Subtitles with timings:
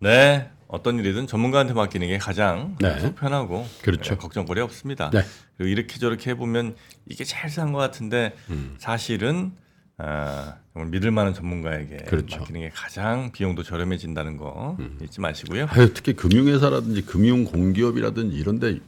[0.00, 0.50] 네.
[0.68, 2.98] 어떤 일이든 전문가한테 맡기는 게 가장 네.
[2.98, 4.14] 속 편하고 그렇죠.
[4.14, 5.10] 네, 걱정거리 없습니다.
[5.10, 5.22] 네.
[5.56, 6.74] 그리고 이렇게 저렇게 해보면
[7.06, 8.74] 이게 제일 싼것 같은데 음.
[8.78, 9.52] 사실은
[9.98, 12.36] 아, 정말 믿을 만한 전문가에게 그렇죠.
[12.36, 12.40] 음.
[12.40, 15.66] 맡기는 게 가장 비용도 저렴해진다는 거 잊지 마시고요.
[15.70, 18.80] 아유, 특히 금융회사라든지 금융 공기업이라든지 이런데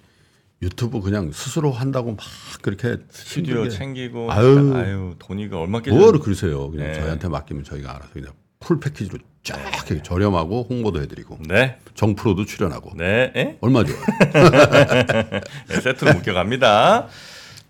[0.61, 2.18] 유튜브 그냥 스스로 한다고 막
[2.61, 4.72] 그렇게 스튜디오 힘들게- 챙기고 아유.
[4.75, 6.70] 아유, 돈이가 얼마 깨져 뭐를 그러세요.
[6.72, 6.95] 그냥 네.
[6.95, 9.56] 저희한테 맡기면 저희가 알아서 그냥 풀 패키지로 쫙
[9.86, 13.59] 이렇게 저렴하고 홍보도 해드리고 네, 정프로도 출연하고 네, 에?
[13.60, 13.98] 얼마 좋아요.
[15.69, 17.09] 네, 세트로 묶여갑니다.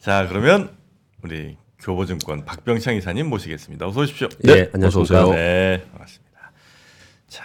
[0.00, 0.70] 자, 그러면
[1.22, 3.86] 우리 교보증권 박병창 이사님 모시겠습니다.
[3.86, 4.28] 어서 오십시오.
[4.44, 4.86] 네, 예, 안녕하십니까.
[4.88, 5.30] 어서 오세요.
[5.34, 6.52] 네, 반갑습니다.
[7.28, 7.44] 자,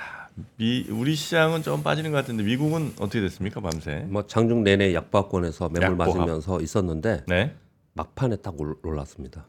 [0.58, 4.06] 미, 우리 시장은 좀 빠지는 것 같은데 미국은 어떻게 됐습니까, 밤새?
[4.08, 6.18] 뭐 장중 내내 약보합권에서 매물 약보합.
[6.18, 7.56] 맞으면서 있었는데 네,
[7.94, 9.46] 막판에 딱 올- 올랐습니다.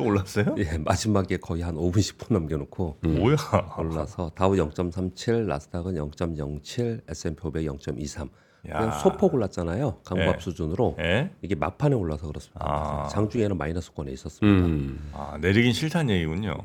[0.00, 0.54] 또 올랐어요?
[0.58, 3.36] 예, 마지막에 거의 한 5분 10분 남겨놓고 뭐야?
[3.78, 8.28] 올라서 다우 0.37, 나스닥은 0.07, S&P 500 0.23.
[8.68, 8.78] 야.
[8.78, 10.00] 그냥 소폭 올랐잖아요.
[10.04, 10.40] 강보합 예.
[10.40, 11.30] 수준으로 예?
[11.40, 12.60] 이게 막판에 올라서 그렇습니다.
[12.62, 13.08] 아.
[13.08, 14.66] 장중에는 마이너스권에 있었습니다.
[14.66, 15.10] 음.
[15.14, 16.58] 아, 내리긴 싫다는 얘기군요.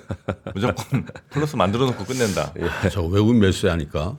[0.54, 2.54] 무조건 플러스 만들어 놓고 끝낸다.
[2.82, 4.16] 아, 저 외국인 매수세 하니까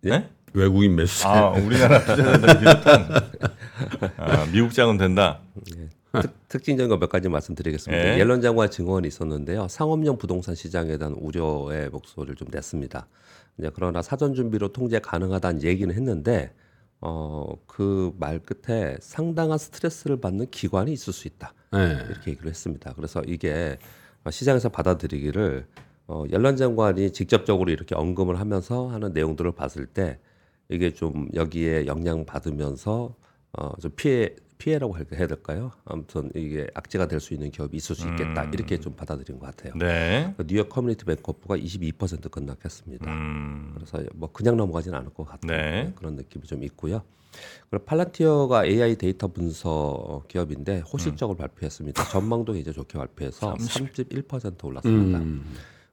[0.00, 0.28] 네?
[0.54, 1.28] 외국인 매수세.
[1.28, 3.08] 아, 우리나라 투자자들 비롯한
[4.16, 5.38] 아, 미국장은 된다.
[6.20, 8.14] 특, 특징적인 거몇 가지 말씀드리겠습니다.
[8.14, 8.18] 예.
[8.18, 9.66] 옐런 장관 증언이 있었는데요.
[9.68, 13.06] 상업용 부동산 시장에 대한 우려의 목소리를 좀 냈습니다.
[13.58, 16.52] 이제 그러나 사전 준비로 통제 가능하다는 얘기는 했는데
[17.00, 21.52] 어, 그 말 끝에 상당한 스트레스를 받는 기관이 있을 수 있다.
[21.72, 21.98] 네.
[22.08, 22.92] 이렇게 얘기를 했습니다.
[22.94, 23.78] 그래서 이게
[24.30, 25.66] 시장에서 받아들이기를
[26.08, 30.18] 어, 옐런 장관이 직접적으로 이렇게 언급을 하면서 하는 내용들을 봤을 때
[30.68, 33.14] 이게 좀 여기에 영향 받으면서
[33.52, 35.72] 어, 좀 피해 피해라고 할- 해야 될까요?
[35.84, 39.74] 아무튼 이게 악재가 될 수 있는 기업이 있을 수 있겠다 이렇게 좀 받아들인 것 같아요.
[39.76, 40.32] 네.
[40.46, 43.10] 뉴욕 커뮤니티 뱅코프가 22% 급락했습니다.
[43.10, 45.92] 음, 그래서 뭐 그냥 넘어가지는 않을 것 같은 네.
[45.96, 47.02] 그런 느낌이 좀 있고요.
[47.70, 50.82] 그리고 팔란티어가 AI 데이터 분석 기업인데 음.
[50.82, 52.04] 호실적으로 발표했습니다.
[52.10, 55.18] 전망도 이제 좋게 발표해서 31% 올랐습니다.
[55.18, 55.44] 음.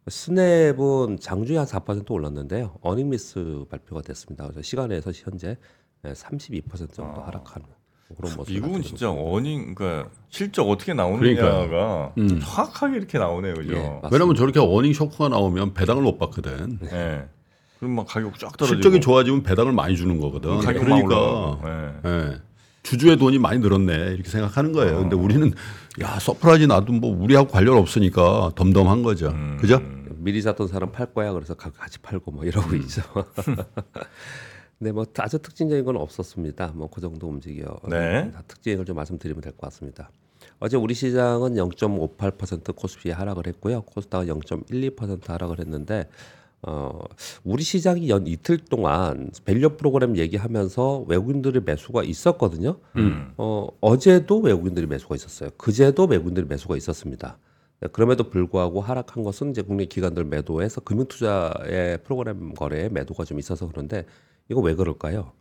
[0.07, 2.75] 스냅은 장주에 한 4% 올랐는데요.
[2.81, 4.43] 어닝미스 발표가 됐습니다.
[4.45, 5.57] 그래서 시간에서 현재
[6.03, 7.67] 32% 정도 하락하는
[8.17, 8.51] 그런 모습.
[8.51, 8.53] 아.
[8.53, 12.13] 미국은 진짜 어닝 그러니까 실적 어떻게 나오느냐가 그러니까요.
[12.17, 12.39] 음.
[12.39, 13.73] 정확하게 이렇게 나오네요, 그죠?
[13.73, 13.99] 예.
[14.11, 16.79] 왜냐면 저렇게 어닝 쇼크가 나오면 배당을 못 받거든.
[16.91, 17.25] 예.
[17.79, 20.59] 그럼 막 가격 쫙 떨어지고 실적이 좋아지면 배당을 많이 주는 거거든.
[20.59, 21.93] 가격만 그러니까.
[22.05, 22.09] 예.
[22.09, 22.35] 예.
[22.83, 24.97] 주주의 돈이 많이 늘었네 이렇게 생각하는 거예요.
[24.99, 25.51] 근데 우리는
[26.01, 29.27] 야 surprise 나도 뭐 우리하고 관련 없으니까 덤덤한 거죠.
[29.29, 29.57] 음.
[29.59, 29.81] 그죠?
[30.21, 33.01] 미리 샀던 사람 팔 거야 그래서 가- 같이 팔고 뭐 이러고 있죠.
[34.79, 36.71] 네, 뭐 아주 특징적인 건 없었습니다.
[36.75, 37.79] 뭐 그 정도 움직여.
[37.89, 38.31] 네.
[38.31, 40.09] 다 특징을 좀 말씀드리면 될 것 같습니다.
[40.59, 43.81] 어제 우리 시장은 0.58% 코스피 하락을 했고요.
[43.83, 46.07] 코스닥은 0.12% 하락을 했는데
[46.61, 46.99] 어,
[47.45, 52.77] 우리 시장이 연 이틀 동안 value 프로그램 얘기하면서 외국인들의 매수가 있었거든요.
[52.97, 53.33] 음.
[53.37, 55.49] 어, 어제도 외국인들이 매수가 있었어요.
[55.57, 57.37] 그제도 외국인들이 매수가 있었습니다.
[57.81, 63.67] 네, 그럼에도 불구하고 하락한 것은 이제 국내 기관들 매도해서 금융투자의 프로그램 거래에 매도가 좀 있어서
[63.69, 64.05] 그런데
[64.49, 65.31] 이거 왜 그럴까요?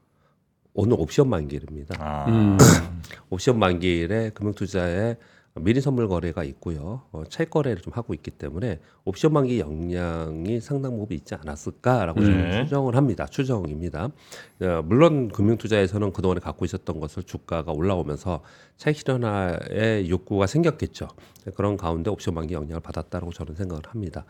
[0.74, 1.96] 오늘 옵션 만기일입니다.
[1.98, 2.26] 아.
[2.28, 2.56] 음.
[3.30, 5.16] 옵션 만기일에 금융투자에
[5.54, 7.02] 미리 선물 거래가 있고요.
[7.10, 12.36] 어, 차익 거래를 좀 하고 있기 때문에 옵션 만기 영향이 상당 부분 있지 않았을까라고 좀
[12.36, 12.62] 네.
[12.62, 13.26] 추정을 합니다.
[13.26, 14.10] 추정입니다.
[14.60, 18.42] 어, 물론 금융투자에서는 그동안에 갖고 있었던 것을 주가가 올라오면서
[18.76, 21.08] 차익 실현화의 욕구가 생겼겠죠.
[21.56, 24.26] 그런 가운데 옵션 만기 영향을 받았다고 저는 생각을 합니다.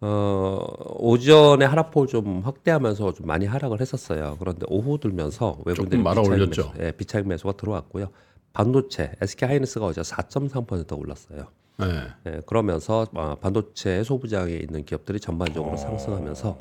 [0.00, 0.64] 어,
[0.96, 4.36] 오전에 하락폭을 좀 확대하면서 좀 많이 하락을 했었어요.
[4.38, 6.72] 그런데 오후 들면서 외국인들이 조금 말아 올렸죠.
[6.80, 8.08] 예, 비차익 매수가 들어왔고요.
[8.52, 11.46] 반도체 SK 하이닉스가 어제 4.3% 올랐어요.
[11.78, 11.86] 네.
[12.26, 16.58] 예, 그러면서 어, 반도체 소부장에 있는 기업들이 전반적으로 상승하면서 어,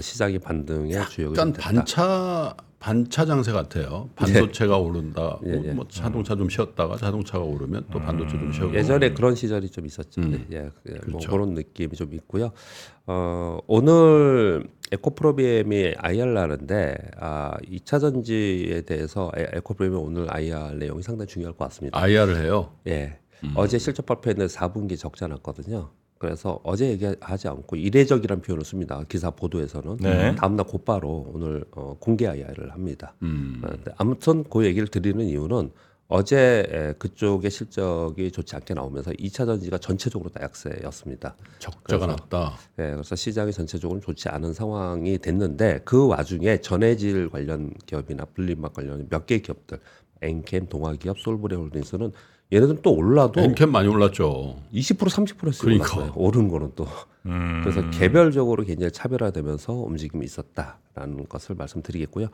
[0.00, 1.64] 시장의 반등의 주역이 약간 됐다.
[1.70, 4.08] 반차 반차 장세 같아요.
[4.16, 5.38] 반도체가 오른다.
[5.44, 5.72] 예, 예.
[5.72, 8.74] 뭐 자동차 좀 쉬었다가 자동차가 오르면 또 반도체 좀 쉬고.
[8.74, 10.22] 예전에 그런 시절이 좀 있었죠.
[10.22, 10.46] 음.
[10.48, 11.30] 네, 예, 예, 뭐 그렇죠.
[11.30, 12.52] 그런 느낌이 좀 있고요.
[13.06, 21.26] 어, 오늘 에코프로비엠이 IR 나는데 아, 2차 전지에 대해서 에- 에코프로비엠 오늘 IR 내용이 상당히
[21.28, 21.98] 중요할 것 같습니다.
[22.00, 22.72] IR을 해요.
[22.86, 23.18] 예.
[23.44, 23.52] 음.
[23.56, 25.90] 어제 실적 발표했는데 4분기 적자 났거든요.
[26.20, 29.02] 그래서 어제 얘기하지 않고 이례적이라는 표현을 씁니다.
[29.08, 30.34] 기사 보도에서는 네.
[30.34, 33.14] 다음날 곧바로 오늘 어, 공개 IR을 합니다.
[33.22, 33.62] 음.
[33.64, 35.70] 어, 아무튼 그 얘기를 드리는 이유는
[36.08, 41.36] 어제 에, 그쪽의 실적이 좋지 않게 나오면서 2차 전지가 전체적으로 다 약세였습니다.
[41.58, 42.58] 적자가 났다.
[42.80, 49.06] 예, 그래서 시장이 전체적으로 좋지 않은 상황이 됐는데 그 와중에 전해질 관련 기업이나 분리막 관련
[49.08, 49.78] 몇 개 기업들,
[50.20, 52.12] 엔캠, 동아기업, 솔브레 홀딩스는
[52.52, 54.56] 얘네들은 또 올라도 엔캠 많이 올랐죠.
[54.74, 55.96] 20% 30%씩 그러니까.
[55.96, 56.12] 올랐어요.
[56.16, 56.86] 오르는 거는 또.
[57.26, 57.60] 음.
[57.62, 62.28] 그래서 개별적으로 굉장히 차별화되면서 움직임이 있었다라는 것을 말씀드리겠고요.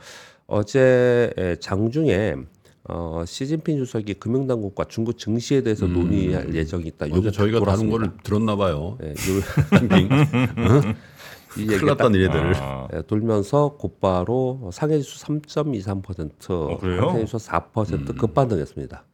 [0.47, 2.37] 어제 에, 장중에
[2.89, 7.07] 어, 시진핑 주석이 금융당국과 중국 증시에 대해서 논의할 예정이 있다.
[7.11, 7.99] 어제 저희가 돌았습니다.
[7.99, 8.97] 거를 들었나 봐요.
[9.03, 9.15] 예, 요,
[9.81, 10.09] 핑핑.
[11.59, 12.55] 이 큰일 딱 났다는 얘들.
[12.57, 17.09] 아, 예, 돌면서 곧바로 상해지수 3.23%, 어?
[17.11, 19.05] 한해지수 4% 급반등했습니다.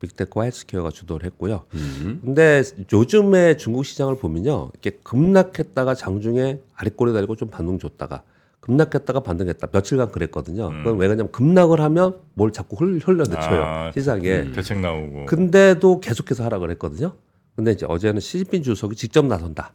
[0.00, 1.64] 빅테크와 헬스케어가 주도를 했고요.
[1.74, 2.20] 음.
[2.24, 2.62] 근데
[2.92, 8.22] 요즘에 중국 시장을 보면요, 이렇게 급락했다가 장중에 아랫골에 달리고 좀 반등 줬다가
[8.60, 10.68] 급락했다가 반등했다 며칠간 그랬거든요.
[10.70, 14.50] 그건 왜 그러냐면 급락을 하면 뭘 자꾸 흘, 흘려내쳐요 아, 시장에.
[14.52, 15.26] 대책 나오고.
[15.26, 17.12] 근데도 계속해서 하락을 했거든요.
[17.54, 19.72] 근데 이제 어제는 시진핑 주석이 직접 나선다.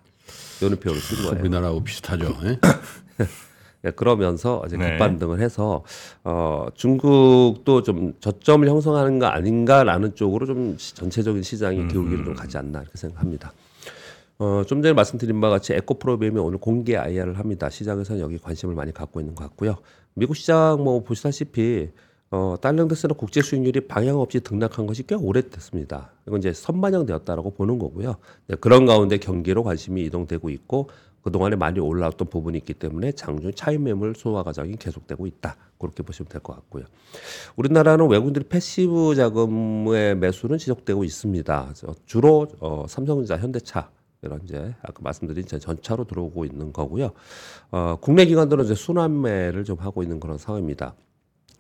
[0.62, 1.40] 이런 표현을 쓴 거예요.
[1.40, 2.36] 우리나라하고 비슷하죠.
[3.84, 3.88] 예?
[3.88, 4.78] 예, 그러면서 네.
[4.92, 5.84] 급반등을 해서
[6.24, 12.58] 어, 중국도 좀 저점을 형성하는 거 아닌가라는 쪽으로 좀 시- 전체적인 시장의 기울기를 좀 가지
[12.58, 13.54] 않나 이렇게 생각합니다.
[14.40, 17.70] 어, 좀 전에 말씀드린 바와 같이 에코프로비엠이 오늘 공개 IR을 합니다.
[17.70, 19.78] 시장에서는 여기 관심을 많이 갖고 있는 것 같고요.
[20.14, 21.90] 미국 시장 뭐 보시다시피
[22.32, 26.12] 어, 달러인덱스는 국제 수익률이 방향 없이 등락한 것이 꽤 오래됐습니다.
[26.28, 28.16] 이건 이제 선반영되었다라고 보는 거고요.
[28.48, 30.90] 네, 그런 가운데 경기로 관심이 이동되고 있고
[31.24, 35.56] 그동안에 많이 올라왔던 부분이 있기 때문에 장중 차익 매물 소화 과정이 계속되고 있다.
[35.78, 36.86] 그렇게 보시면 될 것 같고요.
[37.56, 41.72] 우리나라는 외국인들이 passive 자금의 매수는 지속되고 있습니다.
[41.76, 43.90] 저- 주로 어, 삼성전자, 현대차
[44.24, 47.12] 이런 이제 아까 말씀드린 전차로 들어오고 있는 거고요.
[47.72, 50.94] 어, 국내 기관들은 이제 순환매를 좀 하고 있는 그런 상황입니다.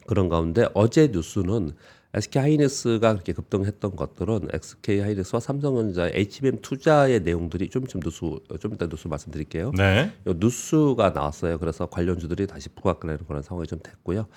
[0.07, 1.71] 그런 가운데 어제 뉴스는
[2.13, 8.19] SK 하이닉스가 그렇게 급등했던 것들은 SK 하이닉스와 삼성전자 HBM 투자의 내용들이 좀좀 뉴스
[8.59, 9.71] 좀 이따 뉴스 말씀드릴게요.
[9.77, 10.11] 네.
[10.27, 11.57] 요 뉴스가 나왔어요.
[11.57, 14.27] 그래서 관련주들이 다시 부각되는 그런 상황이 좀 됐고요.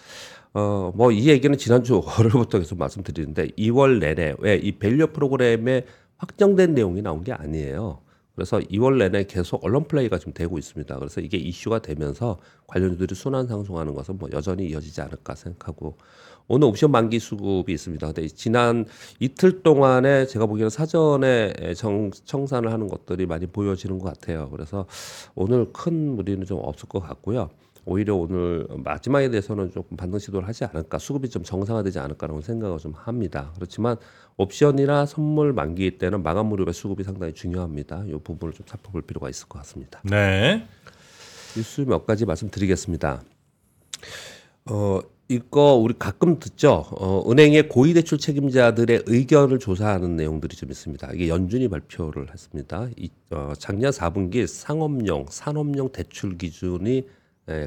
[0.55, 5.85] 어, 뭐 이 얘기는 지난주 월요일부터 계속 말씀드리는데 2월 내내 왜 이 value 프로그램에
[6.19, 8.01] 확정된 내용이 나온 게 아니에요.
[8.35, 10.99] 그래서 2월 내내 계속 언론 플레이가 좀 되고 있습니다.
[10.99, 15.97] 그래서 이게 이슈가 되면서 관련주들이 순환 상승하는 것은 뭐 여전히 이어지지 않을까 생각하고
[16.49, 18.07] 오늘 옵션 만기 수급이 있습니다.
[18.07, 18.87] 근데 지난
[19.21, 24.51] 이틀 동안에 제가 보기에는 사전에 정, 청산을 하는 것들이 많이 보여지는 것 같아요.
[24.51, 24.87] 그래서
[25.35, 27.51] 오늘 큰 무리는 좀 없을 것 같고요.
[27.87, 32.93] 오히려 오늘 마지막에 대해서는 조금 반등 시도를 하지 않을까 수급이 좀 정상화되지 않을까라는 생각을 좀
[32.93, 33.53] 합니다.
[33.55, 33.97] 그렇지만
[34.37, 38.05] 옵션이나 선물 만기 때는 마감 무렵의 수급이 상당히 중요합니다.
[38.07, 40.01] 이 부분을 좀 살펴볼 필요가 있을 것 같습니다.
[40.05, 40.67] 네.
[41.57, 43.23] 뉴스 몇 가지 말씀드리겠습니다.
[44.67, 46.85] 어, 이거 우리 가끔 듣죠.
[46.91, 51.13] 어, 은행의 고위 대출 책임자들의 의견을 조사하는 내용들이 좀 있습니다.
[51.15, 52.89] 이게 연준이 발표를 했습니다.
[52.97, 57.05] 이, 어, 작년 4분기 상업용, 산업용 대출 기준이 에,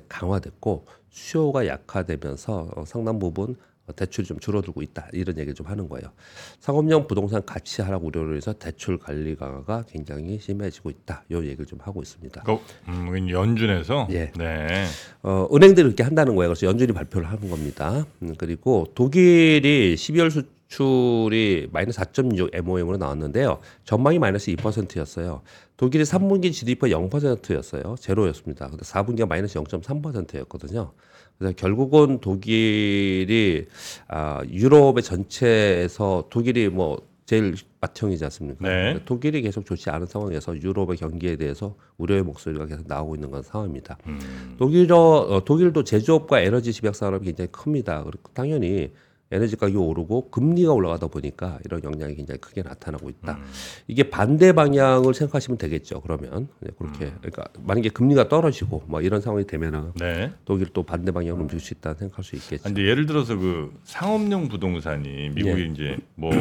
[0.08, 3.56] 강화됐고 수요가 약화되면서 어, 상당 부분
[3.88, 6.12] 어, 대출이 좀 줄어들고 있다 이런 얘기를 좀 하는 거예요.
[6.60, 11.24] 상업용 부동산 가치 하락 우려로 해서 대출 관리 강화가 굉장히 심해지고 있다.
[11.32, 12.44] 이 얘기를 좀 하고 있습니다.
[12.44, 12.58] 그
[12.90, 14.08] 음, 연준에서.
[14.12, 14.32] 예.
[14.38, 14.86] 네.
[15.24, 16.50] 어, 은행들이 그렇게 한다는 거예요.
[16.50, 18.06] 그래서 연준이 발표를 하는 겁니다.
[18.22, 23.60] 음, 그리고 독일이 12월 수 출이 마이너스 4.6 MOM으로 나왔는데요.
[23.84, 25.42] 전망이 마이너스 2%였어요.
[25.78, 27.96] 독일이 3분기 GDP가 0%였어요.
[28.00, 28.68] 제로였습니다.
[28.68, 30.92] 근데 4분기가 마이너스 0.3%였거든요.
[31.38, 33.68] 그래서 결국은 독일이
[34.08, 36.98] 아, 유럽의 전체에서 독일이 뭐
[37.28, 38.68] 제일 맏형이지 않습니까?
[38.68, 39.02] 네.
[39.06, 43.98] 독일이 계속 좋지 않은 상황에서 유럽의 경기에 대해서 우려의 목소리가 계속 나오고 있는 건 상황입니다.
[44.08, 44.56] 음.
[44.58, 48.04] 독일어 어, 독일도 제조업과 에너지 집약 산업이 굉장히 큽니다.
[48.04, 48.94] 그리고 당연히
[49.30, 53.34] 에너지 가격이 오르고 금리가 올라가다 보니까 이런 영향이 굉장히 크게 나타나고 있다.
[53.34, 53.44] 음.
[53.88, 56.00] 이게 반대 방향을 생각하시면 되겠죠.
[56.02, 57.18] 그러면 네, 그렇게 음.
[57.20, 60.32] 그러니까 만약에 금리가 떨어지고 뭐 이런 상황이 되면은 네.
[60.46, 62.62] 독일 또 반대 방향으로 움직일 수 있다 생각할 수 있겠죠.
[62.64, 65.66] 아, 근데 예를 들어서 그 상업용 부동산이 미국이 예.
[65.66, 66.32] 이제 뭐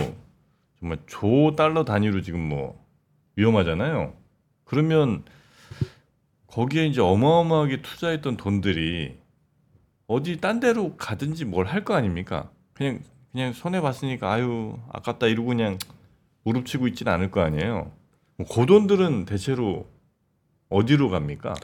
[0.79, 2.81] 정말 조 달러 단위로 지금 뭐
[3.35, 4.13] 위험하잖아요.
[4.65, 5.25] 그러면
[6.47, 9.17] 거기에 이제 어마어마하게 투자했던 돈들이
[10.07, 12.51] 어디 딴 데로 가든지 뭘 할 거 아닙니까?
[12.77, 13.01] 그냥
[13.33, 15.79] 그냥 손해 봤으니까 아유 아깝다 이러고 그냥
[16.45, 17.91] 무릎치고 있지는 않을 거 아니에요.
[18.39, 19.87] 뭐그 돈들은 대체로
[20.69, 21.55] 어디로 갑니까?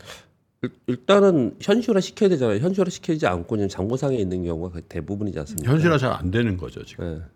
[0.62, 2.59] 일- 일단은 현실화 시켜야 되잖아요.
[2.59, 5.71] 현실화 시키지 않고 그냥 장부상에 있는 경우가 대부분이지 않습니까?
[5.73, 7.21] 현실화 잘 안 되는 거죠 지금.
[7.21, 7.33] 예.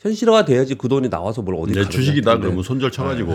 [0.00, 2.38] 현실화가 돼야지 그 돈이 나와서 뭘 어디 내 주식이다.
[2.38, 3.32] 그러면 손절 쳐가지고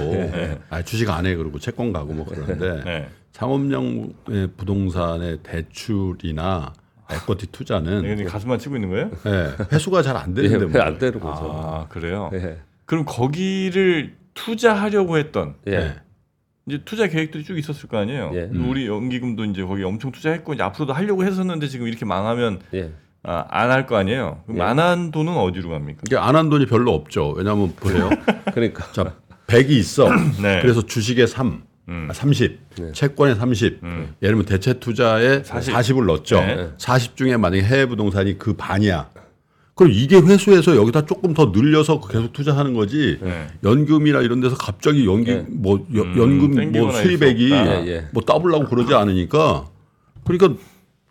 [0.69, 3.09] 아, 주식 안 해 그러고 채권 가고 뭐 그러는데 네.
[3.33, 4.13] 상업용
[4.55, 6.71] 부동산의 대출이나
[7.13, 9.11] 에쿼티 투자는 이게 가슴만 치고 있는 거예요?
[9.25, 10.81] 예, 회수가 잘 안 되는데 예, 뭐.
[10.81, 11.41] 안 되는 거죠.
[11.53, 12.29] 아 그래요?
[12.33, 12.57] 예.
[12.85, 15.71] 그럼 거기를 투자하려고 했던 예.
[15.73, 15.95] 예.
[16.65, 18.31] 이제 투자 계획들이 쭉 있었을 거 아니에요.
[18.35, 18.49] 예.
[18.53, 22.91] 우리 연기금도 이제 거기 엄청 투자했고 이제 앞으로도 하려고 했었는데 지금 이렇게 망하면 예.
[23.25, 24.41] 아, 안 할 거 아니에요.
[24.45, 24.63] 그럼 예.
[24.63, 26.01] 안한 돈은 어디로 갑니까?
[26.07, 27.29] 이게 안 한 돈이 별로 없죠.
[27.37, 28.09] 왜냐하면 보세요.
[28.53, 29.15] 그러니까 자,
[29.47, 30.07] 100이 있어.
[30.41, 30.59] 네.
[30.61, 32.07] 그래서 주식에 3, 음.
[32.09, 32.91] 아, 30, 네.
[32.93, 33.79] 채권에 30.
[33.83, 34.13] 음.
[34.21, 35.73] 예를 들면 대체 투자에 40.
[35.73, 35.97] 40.
[35.99, 36.39] 을 넣었죠.
[36.39, 36.69] 네.
[36.77, 39.09] 40 중에 만약에 해외 부동산이 그 반이야.
[39.75, 43.17] 그럼 이게 회수해서 여기다 조금 더 늘려서 계속 투자하는 거지.
[43.21, 43.47] 네.
[43.63, 45.45] 연금이나 이런 데서 갑자기 연기 네.
[45.49, 47.51] 뭐 여- 음, 연금 뭐 땡기거나 수입액이.
[47.51, 48.07] 예, 예.
[48.13, 49.65] 뭐 더블라고 그러지 않으니까
[50.25, 50.61] 그러니까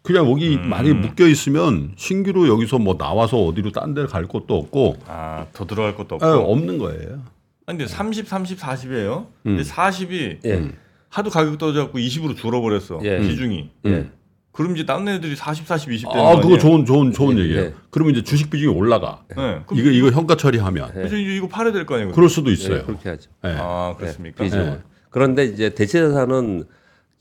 [0.02, 0.68] 그냥 여기 음.
[0.68, 5.66] 많이 묶여 있으면 신규로 여기서 뭐 나와서 어디로 딴 데 갈 것도 없고 아, 더
[5.66, 6.24] 들어갈 것도 없고.
[6.26, 7.20] 아, 없는 거예요.
[7.66, 9.26] 아니, 근데 30, 30, 40이에요.
[9.46, 9.56] 음.
[9.56, 10.70] 근데 40이 예.
[11.08, 13.00] 하도 가격 떨어져갖고 20으로 줄어버렸어.
[13.04, 13.18] 예.
[13.20, 13.70] 비중이.
[13.86, 14.06] 예.
[14.50, 16.58] 그럼 이제 다른 애들이 40, 40, 20 되는 아, 거 그거 아니에요?
[16.58, 17.60] 좋은 좋은 좋은 예, 얘기예요.
[17.62, 17.74] 예.
[17.90, 19.22] 그러면 이제 주식 비중이 올라가.
[19.30, 19.34] 네.
[19.34, 22.12] 그럼 이거 이거 현가 처리하면 그래서 이제 이거 팔아야 될 거 아니에요?
[22.12, 22.84] 그럴 수도 예, 있어요.
[22.84, 23.30] 그렇게 하죠.
[23.44, 23.56] 예.
[23.58, 24.44] 아, 그렇습니까?
[24.44, 24.70] 비중은.
[24.70, 24.78] 네.
[25.08, 26.64] 그런데 이제 대체 자산은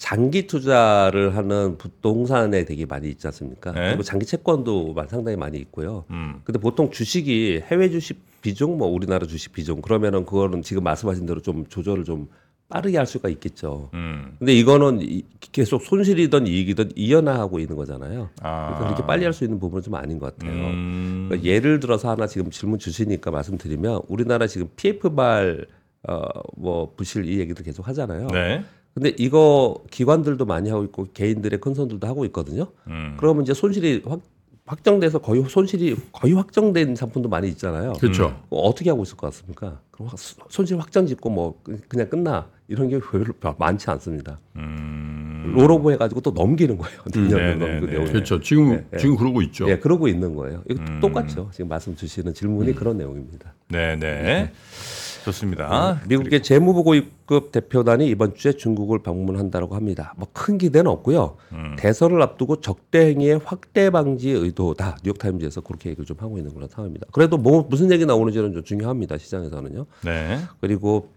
[0.05, 3.71] 장기 투자를 하는 부동산에 되게 많이 있지 않습니까?
[3.71, 3.89] 네.
[3.89, 6.05] 그리고 장기 채권도 마- 상당히 많이 있고요.
[6.09, 6.41] 음.
[6.43, 11.39] 근데 보통 주식이 해외 주식 비중, 뭐 우리나라 주식 비중 그러면은 그거는 지금 말씀하신 대로
[11.39, 12.29] 좀 조절을 좀
[12.67, 13.91] 빠르게 할 수가 있겠죠.
[13.93, 14.37] 음.
[14.39, 18.29] 근데 이거는 이- 계속 손실이든 이익이든 이연화하고 있는 거잖아요.
[18.41, 18.65] 아.
[18.69, 20.51] 그러니까 그렇게 빨리 할 수 있는 부분은 좀 아닌 것 같아요.
[20.67, 21.27] 음.
[21.29, 25.67] 그러니까 예를 들어서 하나 지금 질문 주시니까 말씀드리면 우리나라 지금 PF발
[26.07, 28.25] 어뭐 부실 이 얘기도 계속 하잖아요.
[28.29, 28.63] 네.
[28.93, 32.67] 근데 이거 기관들도 많이 하고 있고 개인들의 큰 손들도 하고 있거든요.
[32.87, 33.15] 음.
[33.17, 34.19] 그러면 이제 손실이 확,
[34.65, 37.93] 확정돼서 거의 손실이 거의 확정된 상품도 많이 있잖아요.
[37.93, 38.37] 그렇죠.
[38.49, 39.79] 그거 어떻게 하고 있을 것 같습니까?
[39.91, 40.19] 그럼 확-
[40.49, 43.25] 손실 확정 짓고 뭐 그- 그냥 끝나 이런 게 별로
[43.57, 44.39] 많지 않습니다.
[44.57, 45.53] 음.
[45.55, 46.99] 롤오버 해가지고 또 넘기는 거예요.
[47.13, 47.91] 네, 내년을 네, 넘기고 네.
[47.97, 48.11] 내후에.
[48.11, 48.39] 그렇죠.
[48.41, 48.97] 지금 네, 네.
[48.97, 49.69] 지금 그러고 있죠.
[49.69, 50.63] 예, 그러고 있는 거예요.
[50.69, 50.99] 이거 음.
[51.01, 51.49] 똑같죠.
[51.53, 53.53] 지금 말씀 주시는 질문이 그런 내용입니다.
[53.69, 54.51] 네, 네.
[55.25, 56.01] 좋습니다.
[56.07, 60.13] 미국의 재무보고급 대표단이 이번 주에 중국을 방문한다고 합니다.
[60.17, 61.37] 뭐 큰 기대는 없고요.
[61.51, 61.75] 음.
[61.77, 64.97] 대선을 앞두고 적대 행위의 확대 방지 의도다.
[65.03, 67.07] 뉴욕타임즈에서 그렇게 얘기를 좀 하고 있는 그런 상황입니다.
[67.11, 69.17] 그래도 뭐 무슨 얘기 나오는지는 좀 중요합니다.
[69.17, 69.85] 시장에서는요.
[70.03, 70.39] 네.
[70.61, 71.09] 그리고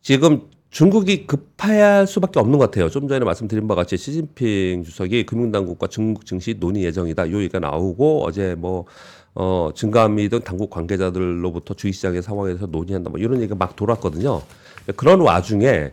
[0.00, 2.90] 지금 중국이 급해야 할 수밖에 없는 것 같아요.
[2.90, 7.30] 좀 전에 말씀드린 바와 같이 시진핑 주석이 금융당국과 중국 증시 논의 예정이다.
[7.30, 8.84] 요 얘기가 나오고 어제 뭐
[9.34, 13.08] 어, 증감이든 당국 관계자들로부터 주식시장의 상황에 대해서 논의한다.
[13.10, 14.42] 뭐 이런 얘기가 막 돌았거든요.
[14.96, 15.92] 그런 와중에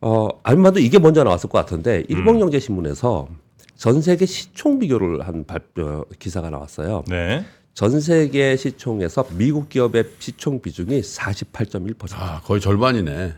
[0.00, 3.28] 어, 아마도 이게 먼저 나왔을 것 같은데 일본경제신문에서
[3.76, 7.04] 전 세계 시총 비교를 한 발표 기사가 나왔어요.
[7.08, 7.44] 네.
[7.74, 12.12] 전 세계 시총에서 미국 기업의 시총 비중이 48.1%.
[12.14, 13.34] 아, 거의 절반이네.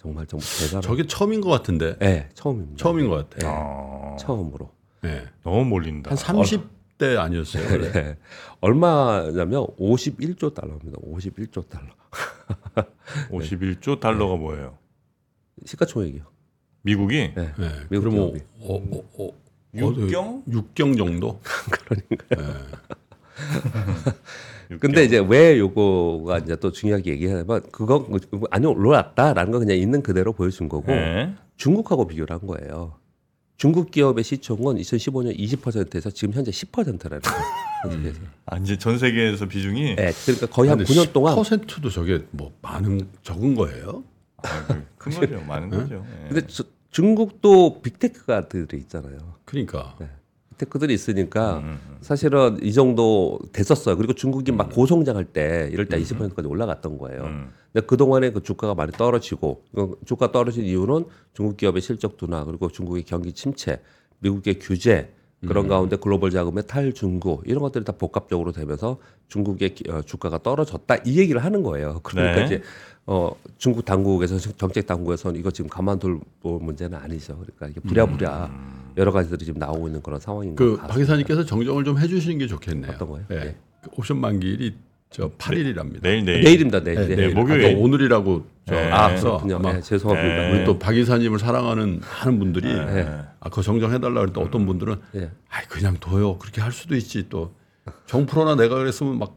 [0.00, 0.80] 정말 좀 대단한.
[0.80, 1.98] 저게 처음인 것 같은데.
[1.98, 2.76] 네, 처음입니다.
[2.82, 3.46] 처음인 것 같아.
[3.50, 4.70] 어, 처음으로.
[5.02, 5.24] 네.
[5.42, 6.10] 너무 몰린다.
[6.10, 7.68] 한 30대 아니었어요.
[7.68, 7.92] 그래.
[7.92, 8.16] 네.
[8.60, 10.98] 얼마냐면 51조 달러입니다.
[11.02, 11.88] 51조 달러.
[13.30, 14.78] 51조 달러가 뭐예요?
[15.66, 16.22] 시가총액이요.
[16.82, 17.52] 미국이 네.
[17.58, 17.68] 네.
[17.90, 18.40] 미국 그러면 기업이.
[18.60, 19.30] 어, 어, 어,
[19.74, 20.44] 육경?
[20.50, 21.40] 육경 정도?
[24.80, 28.06] 근데 이제 왜 요거가 이제 또 중요하게 얘기하면 그거
[28.50, 31.34] 아니 올랐다라는 거 그냥 있는 그대로 보여준 거고 네.
[31.56, 32.94] 중국하고 비교를 한 거예요.
[33.56, 38.14] 중국 기업의 시총은 2015년 20%에서 지금 현재 10%라는 거예요.
[38.46, 42.52] 아, 이제 전 세계에서 비중이 네, 그러니까 거의 한 근데 9년 동안 10%도 저게 뭐
[42.62, 44.02] 많은 적은 거예요?
[44.42, 45.40] 아, 그- 큰 거죠.
[45.46, 46.04] 많은 거죠.
[46.24, 46.28] 예.
[46.28, 49.18] 근데 저- 중국도 빅테크가 들이 있잖아요.
[49.44, 50.06] 그러니까 빅
[50.60, 53.96] 테크들이 있으니까 음, 사실은 이 정도 됐었어요.
[53.96, 57.22] 그리고 중국이 막 고성장할 때 이럴 때 20%까지 올라갔던 거예요.
[57.24, 57.50] 음.
[57.72, 62.44] 근데 그 동안에 그 주가가 많이 떨어지고 그 주가 떨어진 이유는 중국 기업의 실적 둔화
[62.44, 63.80] 그리고 중국의 경기 침체,
[64.18, 65.12] 미국의 규제
[65.46, 68.98] 그런 가운데 글로벌 자금의 탈중구 이런 것들이 다 복합적으로 되면서
[69.28, 72.00] 중국의 기- 어, 주가가 떨어졌다 이 얘기를 하는 거예요.
[72.02, 72.44] 그러니까 네.
[72.44, 72.62] 이제
[73.12, 77.36] 어, 중국 당국에서 정책 당국에서는 이거 지금 가만둘 문제는 아니죠.
[77.38, 78.50] 그러니까 이게 부랴부랴
[78.96, 80.94] 여러 가지들이 지금 나오고 있는 그런 상황인 것그 같습니다.
[80.94, 82.92] 박 이사님께서 정정을 좀 해주시는 게 좋겠네요.
[82.92, 83.24] 어떤 거요?
[83.32, 83.34] 예.
[83.34, 83.56] 네.
[83.82, 84.76] 그 옵션 만기일이
[85.10, 86.02] 저 8일이랍니다.
[86.02, 86.44] 내일 내일.
[86.44, 86.84] 내일입니다.
[86.84, 87.00] 내일.
[87.08, 87.28] 네, 내일.
[87.30, 87.76] 네, 목요일.
[87.76, 88.90] 오늘이라고 저 네.
[88.92, 89.56] 아, 그래서 그렇군요.
[89.56, 90.34] 아마 네, 죄송합니다.
[90.36, 90.52] 네.
[90.52, 93.08] 우리 또 박 이사님을 사랑하는 하는 분들이 네.
[93.40, 95.30] 아, 그거 정정해달라 그랬더니 어떤 분들은 예.
[95.48, 96.38] 아 그냥 둬요.
[96.38, 97.54] 그렇게 할 수도 있지 또
[98.06, 99.36] 정프로나 내가 그랬으면 막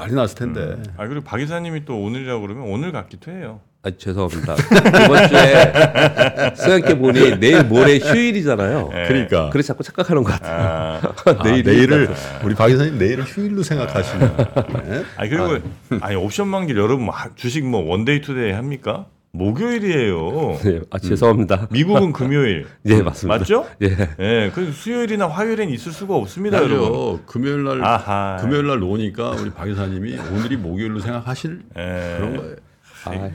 [0.00, 0.76] 난리 났을 텐데.
[0.96, 3.60] 아 그리고 박 이사님이 또 오늘이라고 그러면 오늘 같기도 해요.
[3.82, 4.56] 아, 죄송합니다.
[5.04, 8.90] 이번 주에 생각해 보니 내일 모레 휴일이잖아요.
[8.94, 9.08] 예.
[9.08, 10.60] 그러니까 그래서 자꾸 착각하는 것 같아요.
[10.60, 12.10] 아, 아, 내일이 내일을
[12.44, 14.36] 우리 박 이사님 내일을 휴일로 생각하시네.
[14.84, 15.04] 네.
[15.16, 15.58] 아 그리고
[16.02, 19.06] 아니 옵션 만기 여러분 주식 뭐 one day two day 합니까?
[19.32, 20.58] 목요일이에요.
[20.62, 21.68] 네, 아, 죄송합니다.
[21.70, 22.66] 미국은 금요일.
[22.86, 23.38] 예, 맞습니다.
[23.38, 23.66] 맞죠?
[23.82, 23.96] 예.
[24.18, 26.78] 예, 그 수요일이나 화요일엔 있을 수가 없습니다, 여러분.
[26.90, 27.20] 맞아요.
[27.26, 28.38] 금요일 날 아하.
[28.40, 32.16] 금요일 날 노니까 우리 박 이사님이 오늘이 목요일로 생각하실 예.
[32.18, 32.56] 그런 거예요.
[33.04, 33.30] 아,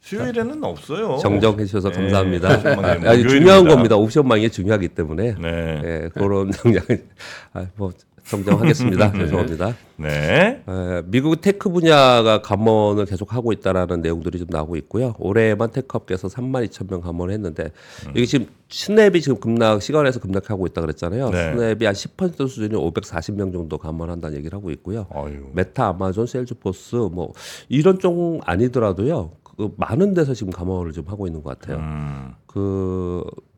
[0.00, 1.16] 수요일에는 없어요.
[1.18, 2.48] 정정해 주셔서 네, 감사합니다.
[2.48, 2.66] 아, 아주
[2.98, 3.28] 목요일입니다.
[3.28, 3.96] 중요한 겁니다.
[3.96, 5.80] 옵션만기 중요하기 때문에 네.
[5.84, 7.06] 예, 그런 영향을
[7.54, 7.92] 아, 뭐
[8.26, 9.12] 정정하겠습니다.
[9.18, 9.76] 죄송합니다.
[9.96, 10.62] 네.
[10.66, 15.14] 에, 미국 tech 분야가 감원을 계속 하고 있다라는 내용들이 좀 나오고 있고요.
[15.18, 17.70] 올해만 tech업계에서 3만 2천 명 감원했는데
[18.14, 21.30] 이게 지금 스냅이 지금 급락 시간에서 급락하고 있다 그랬잖아요.
[21.30, 21.52] 네.
[21.52, 25.06] 스냅이 한 10% 수준이 540명 정도 감원한다는 얘기를 하고 있고요.
[25.14, 25.50] 아유.
[25.52, 27.32] 메타, 아마존, 세일즈포스 뭐
[27.68, 29.32] 이런 쪽 아니더라도요.
[29.56, 31.78] 그 많은 데서 지금 감원을 좀 하고 있는 것 같아요.
[31.78, 32.32] 음.
[32.46, 33.53] 그 다,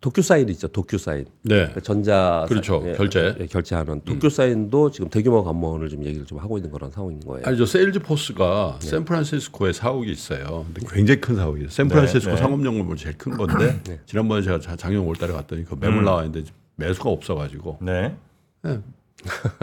[0.00, 0.66] 도큐 사인 있죠.
[0.68, 1.26] 도큐 사인.
[1.42, 1.70] 네.
[1.82, 2.80] 전자 그렇죠.
[2.82, 3.36] 사- 결제.
[3.38, 7.42] 예, 결제하는 도쿄 사인도 지금 대규모 감원을 좀 얘기를 좀 하고 있는 그런 상황인 거예요.
[7.46, 10.64] 아니 저 세일즈포스가 샌프란시스코에 사옥이 있어요.
[10.72, 11.68] 근데 굉장히 큰 사옥이에요.
[11.68, 12.40] 샌프란시스코 네, 네.
[12.42, 17.10] 상업용물 제일 큰 건데 지난번에 제가 자- 작년 올달에 갔더니 그 매물 나와 있는데 매수가
[17.10, 18.16] 없어가지고 네.
[18.62, 18.80] 네.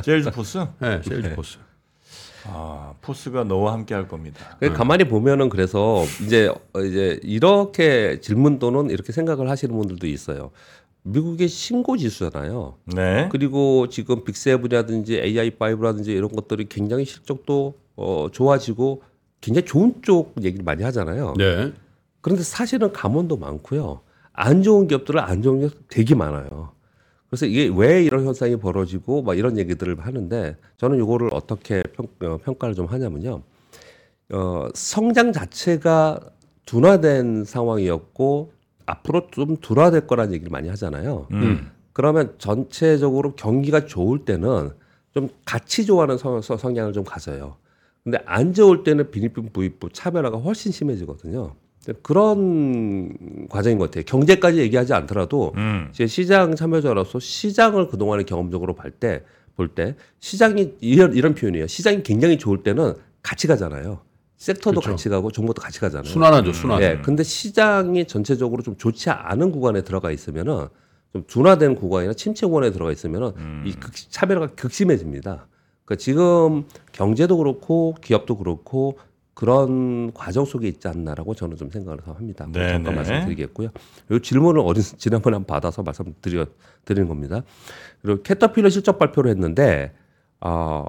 [0.03, 0.59] 제일즈 포스?
[0.79, 1.57] 네, 세일즈포스.
[2.49, 4.57] 아, force가 너와 함께 할 겁니다.
[4.59, 10.51] 그 가만히 보면은 그래서 이제 어, 이제 이렇게 질문 또는 이렇게 생각을 하시는 분들도 있어요.
[11.03, 12.75] 미국의 신고 지수잖아요.
[12.85, 13.29] 네.
[13.31, 19.03] 그리고 지금 Big Seven이라든지 AI5라든지 이런 것들이 굉장히 실적도 어, 좋아지고
[19.41, 21.33] 굉장히 좋은 쪽 얘기를 많이 하잖아요.
[21.37, 21.71] 네.
[22.21, 24.01] 그런데 사실은 감원도 많고요.
[24.33, 26.71] 안 좋은 기업들은 안 좋은 기업 되게 많아요.
[27.29, 32.37] 그래서 이게 왜 이런 현상이 벌어지고 막 이런 얘기들을 하는데 저는 이거를 어떻게 평, 어,
[32.37, 33.41] 평가를 좀 하냐면요.
[34.31, 36.19] 어, 성장 자체가
[36.65, 38.51] 둔화된 상황이었고
[38.85, 41.27] 앞으로 좀 둔화될 거라는 얘기를 많이 하잖아요.
[41.31, 41.71] 음.
[41.93, 44.71] 그러면 전체적으로 경기가 좋을 때는
[45.13, 47.55] 좀 같이 좋아하는 성, 성- 성향을 좀 가져요.
[48.03, 51.55] 근데 안 좋을 때는 비립분 부입부 차별화가 훨씬 심해지거든요.
[52.03, 54.03] 그런 과정인 것 같아요.
[54.05, 55.89] 경제까지 얘기하지 않더라도 음.
[55.91, 59.23] 제 시장 참여자로서 시장을 그동안의 경험적으로 볼 때
[59.57, 61.65] 볼 때 시장이 이런 이런 표현이에요.
[61.67, 63.99] 시장이 굉장히 좋을 때는 같이 가잖아요.
[64.37, 64.91] 섹터도 그렇죠.
[64.91, 66.03] 같이 가고 정보도 같이 가잖아요.
[66.05, 66.81] 순환하죠, 순환.
[66.83, 70.67] 예, 근데 시장이 전체적으로 좀 좋지 않은 구간에 들어가 있으면은
[71.11, 73.31] 좀 둔화된 구간이나 침체 구간에 들어가 있으면은
[73.65, 75.47] 이 극, 차별화가 극심해집니다.
[75.85, 78.99] 그러니까 지금 경제도 그렇고 기업도 그렇고
[79.37, 82.47] 그런 과정 속에 있지 않나라고 저는 좀 생각을 합니다.
[82.47, 82.95] 뭐 네, 잠깐 네.
[82.95, 83.69] 말씀드리겠고요.
[84.09, 86.47] 이 질문을 어디서 지난번에 한번 받아서 말씀드려
[86.85, 87.43] 드리는 겁니다.
[88.01, 89.93] 그리고 캐터필러 실적 발표를 했는데
[90.41, 90.85] 어,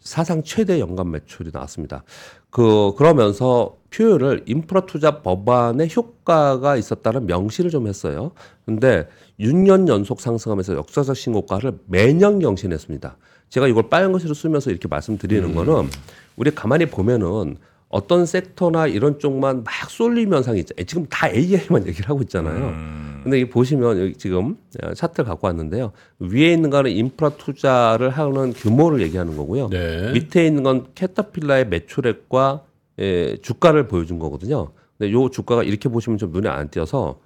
[0.00, 2.02] 사상 최대 연간 매출이 나왔습니다.
[2.50, 8.32] 그 그러면서 표현을 인프라 투자 법안의 효과가 있었다는 명시를 좀 했어요.
[8.66, 9.06] 근데
[9.38, 13.16] 6년 연속 상승하면서 역사적 신고가를 매년 경신했습니다.
[13.50, 15.90] 제가 이걸 빨간 글씨로 쓰면서 이렇게 말씀드리는 거는
[16.34, 17.56] 우리 가만히 보면은
[17.94, 20.74] 어떤 섹터나 이런 쪽만 막 쏠림 현상이 있죠.
[20.84, 22.70] 지금 다 AI만 얘기를 하고 있잖아요.
[22.70, 23.20] 음.
[23.22, 25.92] 근데 이 보시면 여기 지금 어, 차트를 갖고 왔는데요.
[26.18, 29.68] 위에 있는 거는 인프라 투자를 하는 규모를 얘기하는 거고요.
[29.68, 30.10] 네.
[30.10, 32.64] 밑에 있는 건 캐터필라의 매출액과
[32.98, 34.72] 예, 주가를 보여준 거거든요.
[34.98, 37.20] 근데 요 주가가 이렇게 보시면 좀 눈에 안 띄어서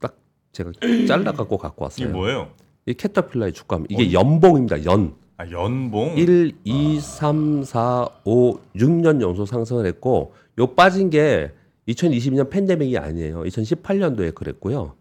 [0.00, 0.18] 딱
[0.52, 0.72] 제가
[1.08, 2.08] 잘라 갖고 갖고 이게 왔어요.
[2.10, 2.50] 뭐예요?
[2.84, 3.94] 이 캐터필라의 주가입니다.
[3.94, 4.84] 이게 연봉입니다.
[4.84, 5.14] 연.
[5.42, 6.16] 아, 연봉.
[6.16, 11.50] 1, 2, 3, 4, 5, 6년 연속 상승을 했고 요 빠진 게
[11.88, 13.42] 2022년 팬데믹이 아니에요.
[13.42, 14.94] 2018년도에 그랬고요.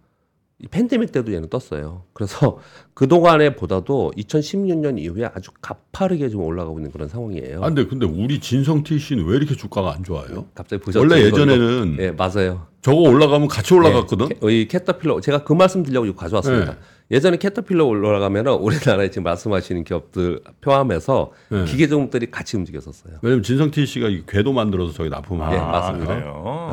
[0.63, 2.03] 이 팬데믹 때도 얘는 떴어요.
[2.13, 2.57] 그래서
[2.95, 7.63] 그동안에 보다도 2016년 이후에 아주 가파르게 좀 올라가고 있는 그런 상황이에요.
[7.63, 10.45] 아, 근데 근데 우리 진성 TC는 왜 이렇게 주가가 안 좋아요?
[10.55, 10.99] 갑자기 보셨죠?
[10.99, 12.03] 원래 이거, 예전에는 이거.
[12.03, 12.65] 예, 맞아요.
[12.81, 14.29] 저거 올라가면 같이 올라갔거든.
[14.31, 16.73] 예, 캐- 이 캐터필러 제가 그 말씀 드리려고 이거 가져왔습니다.
[16.73, 16.77] 네.
[17.11, 21.65] 예전에 캐터필러 올라가면은 우리나라에 지금 말씀하시는 기업들 포함해서 네.
[21.65, 23.17] 기계 종목들이 같이 움직였었어요.
[23.21, 25.53] 왜냐면 진성 TC가 이 궤도 만들어서 저기 납품하고.
[25.53, 26.15] 예, 아, 맞습니다.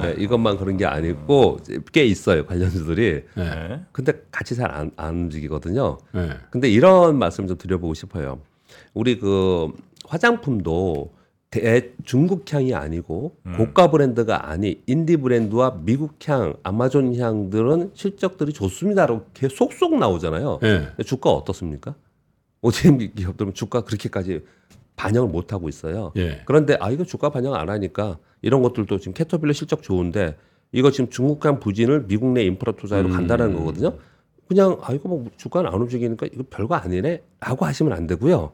[0.02, 1.58] 네, 이것만 그런 게 아니고
[1.92, 3.24] 꽤 있어요 관련주들이.
[3.34, 3.44] 네.
[3.44, 3.80] 네.
[3.90, 5.98] 근데 같이 잘 안 안 움직이거든요.
[6.12, 6.30] 네.
[6.50, 8.38] 근데 이런 말씀 좀 드려보고 싶어요.
[8.94, 9.72] 우리 그
[10.06, 11.12] 화장품도
[11.50, 19.98] 대 중국향이 아니고 고가 브랜드가 아닌 인디 브랜드와 미국향, 아마존 향들은 실적들이 좋습니다라고 계속 속속
[19.98, 20.58] 나오잖아요.
[20.60, 20.88] 네.
[21.04, 21.94] 주가 어떻습니까?
[22.60, 24.44] ODM 기업들은 주가 그렇게까지
[24.96, 26.12] 반영을 못 하고 있어요.
[26.16, 26.42] 예.
[26.44, 30.36] 그런데 아 이거 주가 반영 안 하니까 이런 것들도 지금 캐터필러 실적 좋은데
[30.72, 33.94] 이거 지금 중국간 부진을 미국 내 인프라 투자로 간다는 거거든요.
[34.48, 38.52] 그냥 아 이거 뭐 주가는 안 움직이니까 이거 별거 아니네라고 하시면 안 되고요.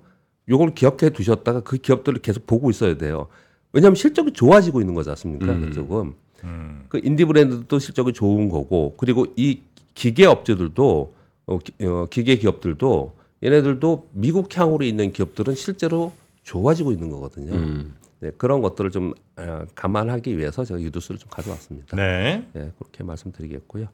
[0.49, 3.29] 요걸 기억해 두셨다가 그 기업들을 계속 보고 있어야 돼요.
[3.73, 5.59] 왜냐하면 실적이 좋아지고 있는 거지 않습니까?
[5.59, 6.85] 그쪽은 음.
[6.89, 9.63] 그 인디 브랜드도 실적이 좋은 거고 그리고 이
[9.95, 11.15] 기계 업체들도
[11.47, 17.55] 어, 기, 어, 기계 기업들도 얘네들도 미국 향으로 있는 기업들은 실제로 좋아지고 있는 거거든요.
[17.55, 17.95] 음.
[18.21, 21.97] 네, 그런 것들을 좀 어, 감안하기 위해서 제가 유두스를 좀 가져왔습니다.
[21.97, 22.47] 네.
[22.53, 23.89] 네, 그렇게 말씀드리겠고요.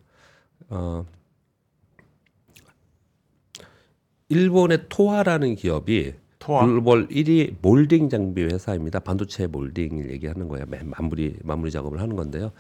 [0.69, 1.05] 어,
[4.29, 6.67] 일본의 토하라는 기업이 토아.
[6.67, 8.99] 글로벌 1위 몰딩 장비 회사입니다.
[9.01, 10.65] 반도체 몰딩을 얘기하는 거예요.
[10.69, 12.51] 맨 마무리 마무리 작업을 하는 건데요.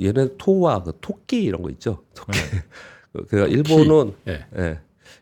[0.00, 2.02] 얘는 토와 그 토끼 이런 거 있죠.
[2.14, 2.32] 토끼.
[3.12, 4.46] 그- 그 일본은 예.
[4.56, 4.78] 예.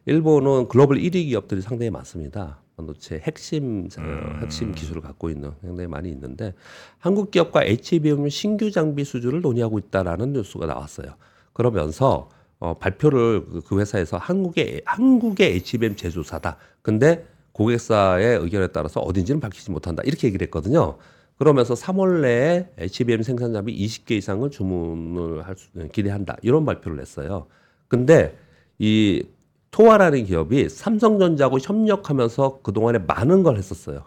[0.07, 2.61] 일본은 글로벌 1위 기업들이 상당히 많습니다.
[2.77, 6.55] 반도체 핵심 어, 핵심 기술을 갖고 있는 상당히 많이 있는데
[6.99, 11.15] 한국 기업과 HBM 신규 장비 수주를 논의하고 있다라는 뉴스가 나왔어요.
[11.53, 12.29] 그러면서
[12.61, 16.57] 어, 발표를 그- 그 회사에서 한국의 한국의 HBM 제조사다.
[16.83, 17.27] 근데
[17.59, 20.03] 고객사의 의견에 따라서 어딘지는 밝히지 못한다.
[20.07, 20.97] 이렇게 얘기를 했거든요.
[21.39, 26.37] 그러면서 3월 내에 HBM 생산 장비 20개 이상을 주문을 할 수, 기대한다.
[26.43, 27.47] 이런 발표를 냈어요.
[27.89, 28.39] 근데
[28.79, 29.25] 이
[29.73, 34.05] 토아라는 기업이 삼성전자하고 협력하면서 그동안에 많은 걸 했었어요.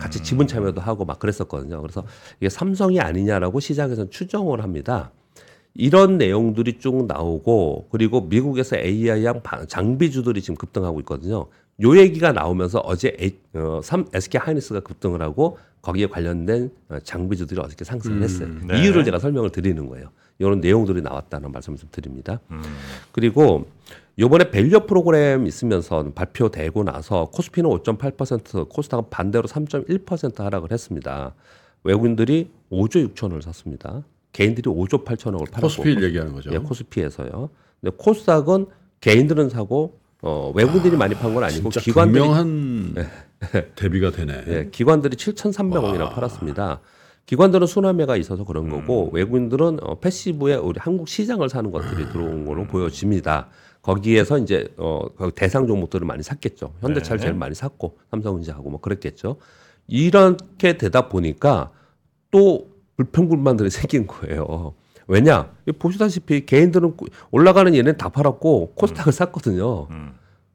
[0.00, 1.82] 같이 지분 참여도 하고 막 그랬었거든요.
[1.82, 2.04] 그래서
[2.38, 5.10] 이게 삼성이 아니냐라고 시장에서는 추정을 합니다.
[5.74, 11.48] 이런 내용들이 쭉 나오고 그리고 미국에서 AI향 장비주들이 지금 급등하고 있거든요.
[11.82, 17.60] 요 얘기가 나오면서 어제 A, 어, 삼, SK 하이닉스가 급등을 하고 거기에 관련된 어, 장비주들이
[17.60, 18.48] 어저께 상승을 했어요.
[18.66, 18.80] 네.
[18.82, 20.10] 이유를 제가 설명을 드리는 거예요.
[20.38, 22.40] 이런 내용들이 나왔다는 말씀을 좀 드립니다.
[23.12, 23.66] 그리고
[24.18, 31.34] 요번에 value 프로그램 있으면서 발표되고 나서 코스피는 5.8%, 코스닥은 반대로 3.1% 하락을 했습니다.
[31.82, 34.04] 외국인들이 5조 6천을 샀습니다.
[34.32, 36.50] 개인들이 5조 8천억을 팔았고 코스피를 얘기하는 거죠.
[36.52, 37.50] 예, 코스피에서요.
[37.80, 38.66] 근데 코스닥은
[39.00, 42.94] 개인들은 사고 어, 외국인들이 많이 판 건 아니고 기관들이 분명한
[43.76, 44.44] 대비가 되네.
[44.48, 46.80] 예, 기관들이 7,300원이나 팔았습니다.
[47.26, 52.66] 기관들은 순환매가 있어서 그런 거고 외국인들은 어, 패시브에 우리 한국 시장을 사는 것들이 들어온 걸로
[52.66, 53.48] 보여집니다.
[53.82, 56.72] 거기에서 이제 어, 그 대상 종목들을 많이 샀겠죠.
[56.80, 57.22] 현대차를 네.
[57.22, 59.36] 제일 많이 샀고 삼성전자하고 뭐 그랬겠죠.
[59.88, 61.70] 이렇게 되다 보니까
[62.30, 64.74] 또 불평불만들이 생긴 거예요.
[65.06, 65.50] 왜냐?
[65.66, 69.86] 이 보시다시피 개인들은 꾸- 올라가는 얘는 다 팔았고 코스닥을 샀거든요.
[69.90, 70.12] 음.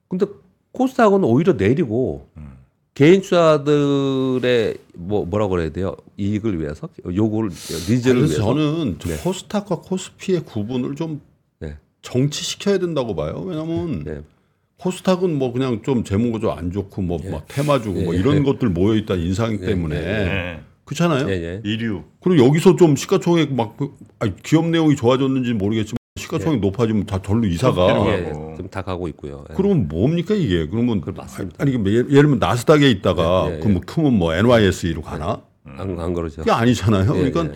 [0.07, 0.25] 근데
[0.71, 2.57] 코스닥은 오히려 내리고 음.
[2.95, 5.95] 개인 투자들의 뭐 뭐라고 그래야 돼요?
[6.17, 11.21] 이익을 위해서 요구를 needs를 위해서 저는 저 코스닥과 코스피의 구분을 좀
[11.59, 11.77] 네.
[12.01, 13.41] 정치시켜야 된다고 봐요.
[13.45, 14.21] 왜냐하면 네.
[14.77, 17.29] 코스닥은 뭐 그냥 좀 재무구조 안 좋고 뭐 예.
[17.29, 20.59] 막 테마 주고 뭐 이런 것들 모여 있다 인상 때문에 네.
[20.89, 21.29] 그렇잖아요.
[21.29, 21.61] 예, 예.
[21.63, 22.03] 이류.
[22.21, 27.45] 그리고 여기서 좀 시가총액 막 그- 아니, 기업 내용이 좋아졌는지 모르겠지만 시가총액 높아지면 다 절로
[27.45, 29.45] 이사가 코스피로 예, 다 가고 있고요.
[29.51, 29.53] 예.
[29.55, 30.67] 그러면 뭡니까 이게?
[30.67, 31.57] 그러면 그 맞습니다.
[31.61, 35.41] 아니 그 예를 예를 들면 나스닥에 있다가 예, 예, 그뭐 크면 뭐 NYSE로 가나?
[35.63, 36.37] 안, 안 그러죠.
[36.41, 37.03] 그게 아니잖아요.
[37.15, 37.51] 예, 그러니까 예.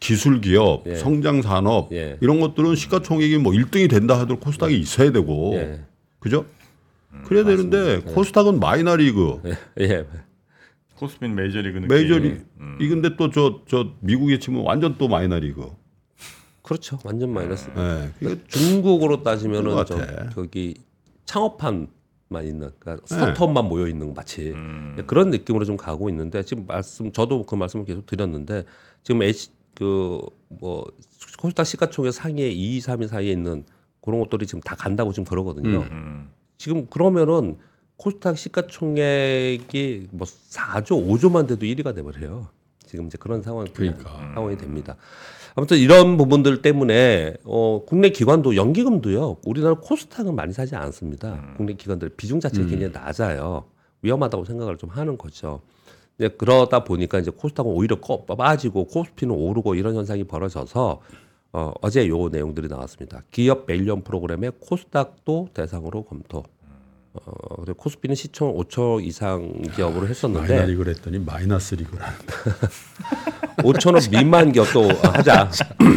[0.00, 0.94] 기술 기업, 예.
[0.96, 2.16] 성장 산업 예.
[2.22, 5.52] 이런 것들은 시가총액이 뭐 1등이 된다 하더라도 코스닥에 있어야 되고.
[5.56, 5.80] 예.
[6.18, 6.46] 그죠?
[7.26, 9.84] 그래야 되는데 코스닥은 마이너리그, 예.
[9.84, 10.04] 예.
[11.00, 11.88] 코스피는 메이저리그 느낌.
[11.88, 12.78] 메이저리 음.
[12.80, 15.66] 이근데 또 저 저 미국에 치면 완전 또 마이너리그.
[16.62, 16.98] 그렇죠.
[17.04, 17.70] 완전 마이너스.
[17.70, 18.10] 예.
[18.18, 19.98] 그러니까 중국으로 따지면은 저.
[20.30, 20.74] 저기
[21.24, 21.88] 창업한
[22.28, 24.96] 만 있는 그러니까 스타트업만 모여 있는 마치 음.
[25.06, 28.64] 그런 느낌으로 좀 가고 있는데 지금 말씀 저도 그 말씀을 계속 드렸는데
[29.02, 30.84] 지금 H 그뭐
[31.38, 33.64] 코스닥 시가총액 상위에 2, 3위 사이에 있는
[34.00, 35.80] 그런 것들이 지금 다 간다고 지금 그러거든요.
[35.90, 36.30] 음.
[36.56, 37.56] 지금 그러면은
[38.00, 42.48] 코스닥 시가총액이 뭐 4조, 5조만 돼도 1위가 돼버려요.
[42.86, 44.10] 지금 이제 그런 상황 그러니까.
[44.34, 44.96] 상황이 됩니다.
[45.54, 49.36] 아무튼 이런 부분들 때문에 어, 국내 기관도 연기금도요.
[49.44, 51.52] 우리나라 코스닥은 많이 사지 않습니다.
[51.58, 53.64] 국내 기관들 비중 자체가 굉장히 낮아요.
[54.00, 55.60] 위험하다고 생각을 좀 하는 거죠.
[56.16, 61.02] 네, 그러다 보니까 이제 코스닥은 오히려 꺼, 빠지고 코스피는 오르고 이런 현상이 벌어져서
[61.52, 63.24] 어, 어제 요 내용들이 나왔습니다.
[63.30, 66.44] 기업 밸류엄 프로그램에 코스닥도 대상으로 검토.
[67.12, 72.06] 어, 코스피는 시총 5천 이상 기업으로 했었는데 마이너리그를 했더니 마이너스 리그라.
[73.58, 75.50] 5천 원 미만 기업도 하자.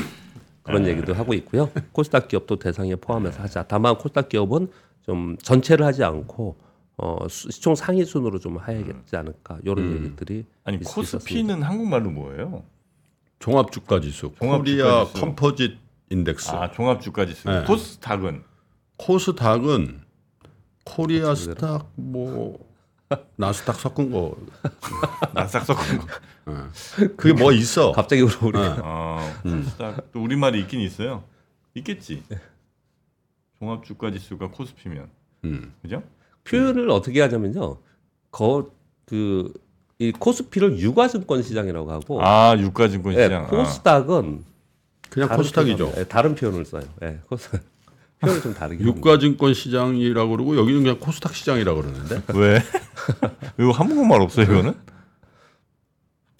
[0.64, 1.70] 그런 얘기도 하고 있고요.
[1.92, 3.64] 코스닥 기업도 대상에 포함해서 하자.
[3.68, 4.70] 다만 코스닥 기업은
[5.06, 6.56] 좀 전체를 하지 않고
[6.98, 9.60] 어, 수- 시총 상위 순으로 좀 해야겠지 않을까.
[9.64, 12.64] 이런 얘기들이 아니 있- 코스피는 한국말로 뭐예요?
[13.40, 15.20] 종합주가 지수, 종합주가 코리아 지수.
[15.20, 15.78] composite
[16.10, 16.52] index.
[16.52, 17.48] 아 종합주가지수.
[17.50, 17.64] 네.
[17.66, 18.44] 코스닥은
[18.98, 20.02] 코스닥은
[20.84, 22.58] Korea stock 뭐
[23.36, 24.36] 나스닥 섞은 거
[25.34, 26.08] 나스닥 섞은 거.
[27.16, 27.92] 그게 뭐 있어?
[27.92, 31.24] 갑자기 우리 아 코스닥 또 우리말이 있긴 있어요.
[31.76, 32.24] 있겠지.
[33.60, 35.10] 종합 주가 지수가 코스피면
[35.46, 35.74] 음.
[35.82, 36.04] 그죠?
[36.44, 37.78] 표현을 어떻게 하냐면요.
[38.32, 39.54] 거그
[40.00, 43.46] 이 코스피를 유가증권 시장이라고 하고 아 유가증권 예, 시장.
[43.46, 43.48] 아.
[43.48, 44.44] 코스닥은
[45.10, 45.94] 그냥 코스닥이죠.
[45.98, 46.84] 예, 다른 표현을 써요.
[47.04, 47.62] 예, 코스
[48.24, 48.54] 표현이 좀.
[48.58, 48.84] 합니다.
[48.86, 52.22] 유가증권 시장이라고 그러고 여기는 그냥 코스닥 시장이라고 그러는데.
[52.36, 52.62] 왜?
[53.60, 54.74] 이거 한국말 없어요 이거는?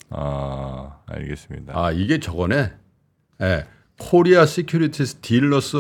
[0.10, 1.74] 아 알겠습니다.
[1.78, 2.72] 아 이게 저거네.
[3.42, 3.66] 예.
[4.00, 5.78] Korea Securities Dealers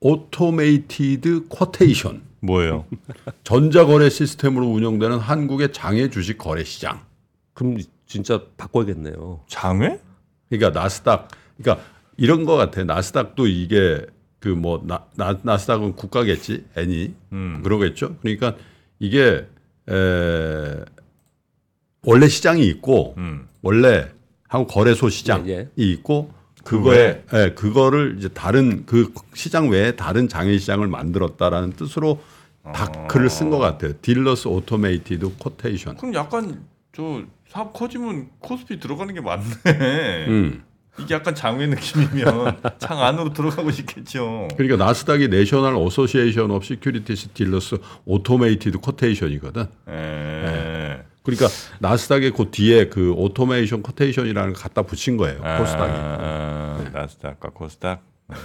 [0.00, 2.84] Automated Quotation 뭐예요?
[3.44, 7.00] 전자거래 시스템으로 운영되는 한국의 장외 주식 거래 시장.
[7.54, 9.40] 그럼 진짜 바꿔야겠네요.
[9.48, 10.00] 장외?
[10.50, 11.84] 그러니까 나스닥 그러니까
[12.16, 12.84] 이런 거 같아.
[12.84, 14.04] 나스닥도 이게
[14.44, 14.86] 그뭐
[15.42, 16.66] 나스닥은 국가겠지.
[16.76, 17.60] N이 음.
[17.62, 18.16] 그러겠죠.
[18.20, 18.56] 그러니까
[18.98, 19.46] 이게
[19.88, 20.84] 에
[22.02, 23.48] 원래 시장이 있고 음.
[23.62, 24.10] 원래
[24.46, 30.58] 한국 거래소 시장이 예, 있고 그거에 예, 그거를 이제 다른 그 시장 외에 다른 장외
[30.58, 32.20] 시장을 만들었다라는 뜻으로
[32.62, 33.92] 닥을 쓴 것 같아요.
[34.02, 35.96] Dealers Automated Quotation.
[35.96, 40.26] 그럼 약간 저 사업 커지면 코스피 들어가는 게 맞네.
[40.28, 40.62] 음.
[40.98, 44.48] 이게 약간 장외 느낌이면 장 안으로 들어가고 싶겠죠.
[44.56, 49.62] 그러니까 나스닥이 National Association of Securities Dealers Automated Quotation이거든.
[49.88, 51.02] 에.
[51.22, 51.48] 그러니까
[51.80, 55.38] 나스닥의 그 뒤에 그 automation quotation이라는 걸 갖다 붙인 거예요.
[55.38, 55.92] 코스닥이.
[55.94, 58.02] 아, 나스닥과 코스닥.
[58.28, 58.36] 네,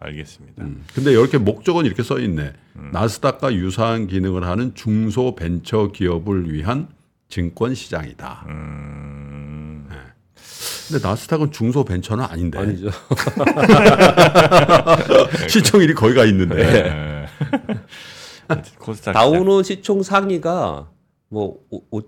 [0.00, 0.62] 알겠습니다.
[0.64, 0.84] 음.
[0.94, 2.52] 근데 이렇게 목적은 이렇게 써 있네.
[2.92, 6.88] 나스닥과 유사한 기능을 하는 중소 벤처 기업을 위한
[7.28, 8.44] 증권 시장이다.
[8.48, 9.88] 음.
[10.88, 12.58] 근데 나스닥은 중소 벤처는 아닌데.
[12.58, 12.90] 아니죠.
[15.48, 16.54] 시청일이 거기 가 있는데.
[16.56, 17.26] 네.
[18.78, 19.12] 코스닥.
[19.14, 20.88] 다우는 시총 상위가
[21.28, 22.02] 뭐 오, 오,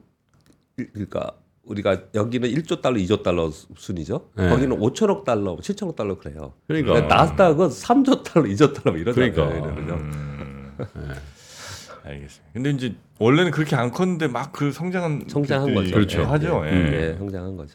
[0.92, 1.32] 그러니까
[1.64, 4.30] 우리가 여기는 1조 달러, 2조 달러 순이죠.
[4.36, 4.48] 네.
[4.48, 6.54] 거기는 5천억 달러, 7천억 달러 그래요.
[6.66, 7.00] 그러니까.
[7.02, 9.32] 나스닥은 3조 달러, 2조 달러 뭐 이러잖아요.
[9.32, 9.94] 그러니까.
[9.96, 10.74] 음.
[12.04, 12.44] 알겠습니다.
[12.54, 15.94] 근데 이제 원래는 그렇게 안 컸는데 막 그 성장한 성장한 거죠.
[15.94, 16.20] 그렇죠.
[16.20, 16.62] 예, 하죠.
[16.64, 16.92] 예, 예.
[17.10, 17.74] 예, 성장한 거죠.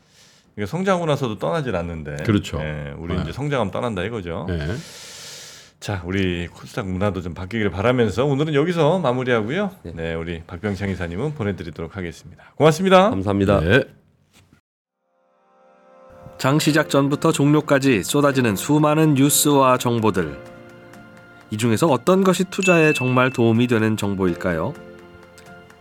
[0.56, 2.18] 그러니까 성장하고 나서도 떠나질 않는데.
[2.24, 2.60] 그렇죠.
[2.60, 3.22] 예, 우리 네.
[3.22, 4.46] 이제 성장하면 떠난다 이거죠.
[4.48, 4.60] 네.
[5.80, 9.72] 자, 우리 코스닥 문화도 좀 바뀌기를 바라면서 오늘은 여기서 마무리하고요.
[9.96, 12.54] 네, 우리 박병창 이사님은 보내드리도록 하겠습니다.
[12.56, 13.10] 고맙습니다.
[13.10, 13.60] 감사합니다.
[13.60, 13.84] 네.
[16.38, 20.39] 장 시작 전부터 종료까지 쏟아지는 수많은 뉴스와 정보들.
[21.52, 24.74] 이 중에서 어떤 것이 투자에 정말 도움이 되는 정보일까요?